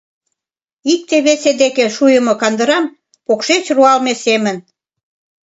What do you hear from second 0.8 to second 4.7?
Икте-весе деке шуйымо кандырам покшеч руалме семын.